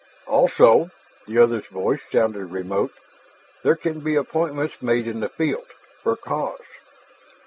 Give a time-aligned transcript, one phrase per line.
[0.25, 0.89] "Also,"
[1.27, 2.91] the other's voice sounded remote,
[3.63, 5.67] "there can be appointments made in the field
[6.01, 6.63] for cause.